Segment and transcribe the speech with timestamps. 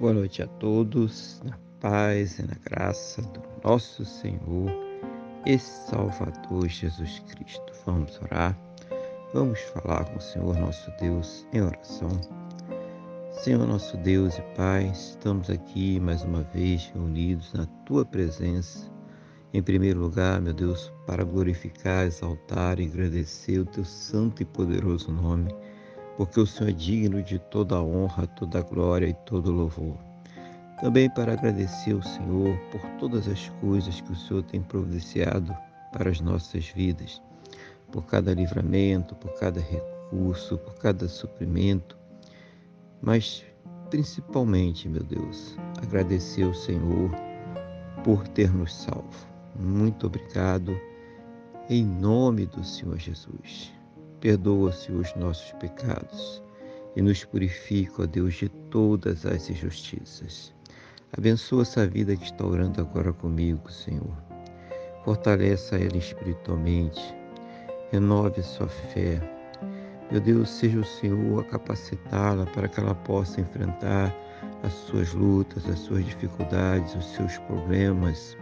[0.00, 4.70] Boa noite a todos, na paz e na graça do nosso Senhor
[5.44, 7.70] e Salvador Jesus Cristo.
[7.84, 8.58] Vamos orar,
[9.34, 12.08] vamos falar com o Senhor nosso Deus em oração.
[13.30, 18.90] Senhor nosso Deus e Pai, estamos aqui mais uma vez reunidos na Tua presença.
[19.52, 25.12] Em primeiro lugar, meu Deus, para glorificar, exaltar e agradecer o Teu santo e poderoso
[25.12, 25.54] nome
[26.20, 29.54] porque o Senhor é digno de toda a honra, toda a glória e todo o
[29.54, 29.96] louvor.
[30.78, 35.56] Também para agradecer ao Senhor por todas as coisas que o Senhor tem providenciado
[35.90, 37.22] para as nossas vidas,
[37.90, 41.96] por cada livramento, por cada recurso, por cada suprimento,
[43.00, 43.42] mas
[43.88, 47.10] principalmente, meu Deus, agradecer ao Senhor
[48.04, 49.26] por ter nos salvo.
[49.58, 50.78] Muito obrigado,
[51.70, 53.79] em nome do Senhor Jesus.
[54.20, 56.42] Perdoa-se os nossos pecados
[56.94, 60.52] e nos purifica, ó Deus, de todas as injustiças.
[61.16, 64.16] Abençoa essa vida que está orando agora comigo, Senhor.
[65.04, 67.00] Fortaleça ela espiritualmente.
[67.90, 69.20] Renove sua fé.
[70.10, 74.14] Meu Deus, seja o Senhor a capacitá-la para que ela possa enfrentar
[74.62, 78.36] as suas lutas, as suas dificuldades, os seus problemas,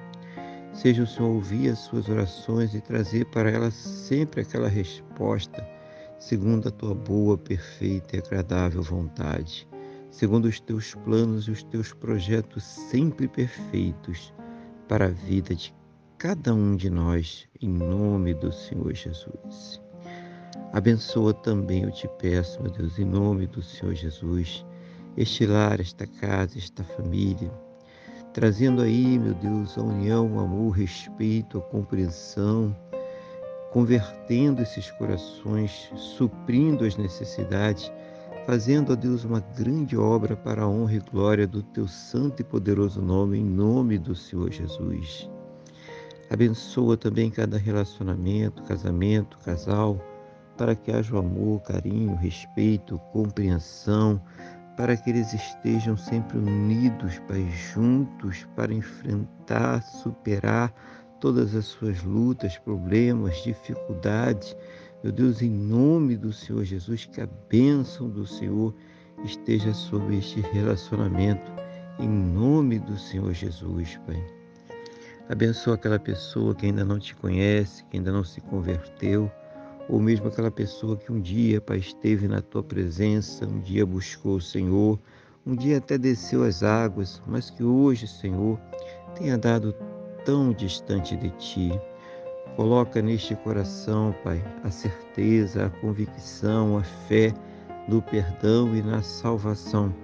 [0.80, 5.68] Seja o Senhor ouvir as suas orações e trazer para elas sempre aquela resposta,
[6.20, 9.66] segundo a tua boa, perfeita e agradável vontade,
[10.08, 14.32] segundo os teus planos e os teus projetos sempre perfeitos
[14.86, 15.74] para a vida de
[16.16, 19.82] cada um de nós, em nome do Senhor Jesus.
[20.72, 24.64] Abençoa também, eu te peço, meu Deus, em nome do Senhor Jesus,
[25.16, 27.50] este lar, esta casa, esta família
[28.32, 32.74] trazendo aí, meu Deus, a união, o amor, o respeito, a compreensão,
[33.72, 37.92] convertendo esses corações, suprindo as necessidades,
[38.46, 42.44] fazendo, ó Deus, uma grande obra para a honra e glória do teu santo e
[42.44, 45.28] poderoso nome, em nome do Senhor Jesus.
[46.30, 49.98] Abençoa também cada relacionamento, casamento, casal,
[50.56, 54.20] para que haja o amor, carinho, respeito, compreensão,
[54.78, 60.72] para que eles estejam sempre unidos, Pai, juntos para enfrentar, superar
[61.20, 64.56] todas as suas lutas, problemas, dificuldades.
[65.02, 68.72] Meu Deus, em nome do Senhor Jesus, que a bênção do Senhor
[69.24, 71.50] esteja sobre este relacionamento,
[71.98, 74.24] em nome do Senhor Jesus, Pai.
[75.28, 79.28] Abençoa aquela pessoa que ainda não te conhece, que ainda não se converteu
[79.88, 84.36] ou mesmo aquela pessoa que um dia, Pai, esteve na tua presença, um dia buscou
[84.36, 84.98] o Senhor,
[85.46, 88.58] um dia até desceu as águas, mas que hoje, Senhor,
[89.16, 89.74] tenha dado
[90.24, 91.70] tão distante de ti.
[92.56, 97.32] Coloca neste coração, Pai, a certeza, a convicção, a fé
[97.88, 99.94] no perdão e na salvação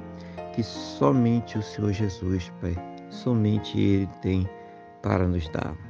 [0.55, 2.75] que somente o Senhor Jesus, Pai,
[3.11, 4.49] somente Ele tem
[5.03, 5.84] para nos dar.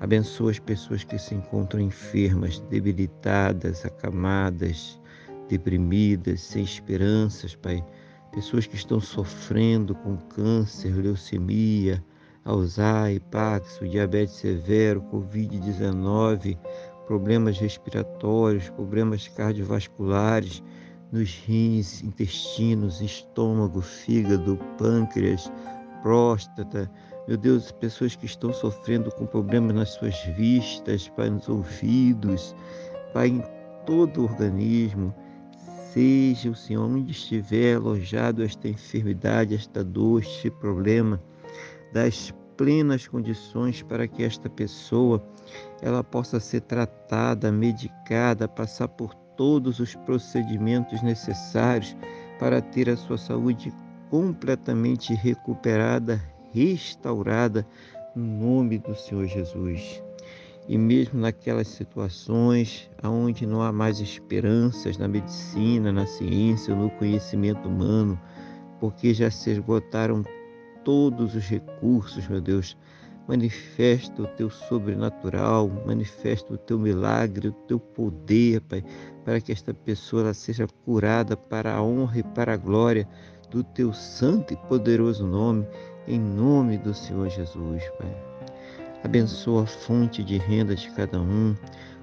[0.00, 4.98] Abençoa as pessoas que se encontram enfermas, debilitadas, acamadas,
[5.46, 7.84] deprimidas, sem esperanças, Pai.
[8.32, 12.02] Pessoas que estão sofrendo com câncer, leucemia,
[12.44, 16.56] Alzheimer, Paxo, diabetes severo, Covid-19,
[17.06, 20.62] problemas respiratórios, problemas cardiovasculares
[21.12, 25.52] nos rins, intestinos, estômago, fígado, pâncreas,
[26.02, 26.90] próstata,
[27.28, 32.54] meu Deus, pessoas que estão sofrendo com problemas nas suas vistas, Pai, nos ouvidos,
[33.12, 33.42] Pai, em
[33.86, 35.14] todo o organismo.
[35.92, 41.20] Seja o Senhor onde estiver alojado esta enfermidade, esta dor, este problema,
[41.92, 45.24] das plenas condições para que esta pessoa
[45.82, 51.96] ela possa ser tratada, medicada, passar por todos os procedimentos necessários
[52.38, 53.72] para ter a sua saúde
[54.10, 56.20] completamente recuperada,
[56.52, 57.66] restaurada
[58.14, 60.02] no nome do Senhor Jesus.
[60.68, 67.68] E mesmo naquelas situações onde não há mais esperanças na medicina, na ciência, no conhecimento
[67.68, 68.20] humano,
[68.78, 70.22] porque já se esgotaram
[70.84, 72.76] todos os recursos, meu Deus,
[73.26, 78.84] manifesta o teu sobrenatural, manifesta o teu milagre, o teu poder, Pai,
[79.24, 83.08] para que esta pessoa seja curada para a honra e para a glória
[83.50, 85.66] do teu santo e poderoso nome,
[86.10, 88.16] em nome do Senhor Jesus, Pai.
[89.04, 91.54] Abençoa a fonte de renda de cada um,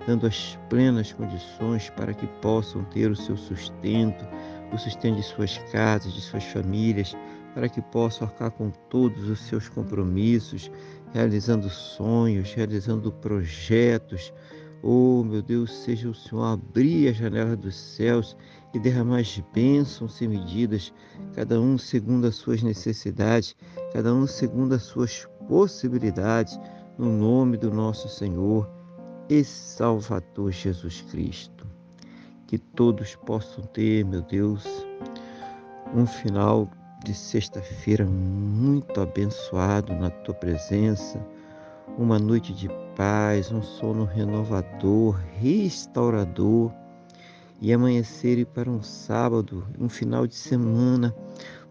[0.07, 4.25] dando as plenas condições para que possam ter o seu sustento,
[4.71, 7.18] o sustento de suas casas, de suas famílias,
[7.54, 10.71] para que possam arcar com todos os seus compromissos,
[11.13, 14.31] realizando sonhos, realizando projetos,
[14.84, 18.38] Oh, meu Deus, seja o Senhor abrir a janela dos céus
[18.74, 20.94] e derramar as bênçãos sem medidas,
[21.34, 23.56] cada um segundo as suas necessidades,
[23.92, 26.60] cada um segundo as suas possibilidades,
[26.98, 28.70] no nome do nosso Senhor
[29.30, 31.66] e Salvador Jesus Cristo.
[32.46, 34.64] Que todos possam ter, meu Deus,
[35.94, 36.70] um final
[37.04, 41.20] de sexta-feira muito abençoado na tua presença,
[41.98, 46.74] uma noite de paz, um sono renovador, restaurador
[47.62, 51.16] e amanhecer para um sábado, um final de semana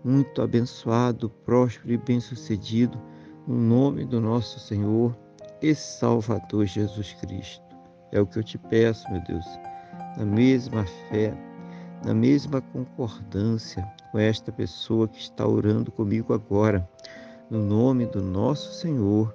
[0.05, 3.01] muito abençoado, próspero e bem-sucedido,
[3.47, 5.17] no nome do nosso Senhor
[5.61, 7.65] e Salvador Jesus Cristo.
[8.13, 9.45] É o que eu te peço, meu Deus,
[10.17, 11.37] na mesma fé,
[12.05, 16.89] na mesma concordância com esta pessoa que está orando comigo agora,
[17.51, 19.35] no nome do nosso Senhor